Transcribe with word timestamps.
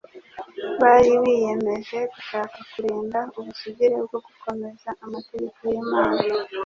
bari 0.81 1.11
biyemeje 1.23 1.99
gushaka 2.13 2.57
kurinda 2.71 3.19
ubusugire 3.37 3.95
bwo 4.05 4.17
gukomeza 4.25 4.89
amategeko 5.05 5.59
y'Imana; 5.71 6.21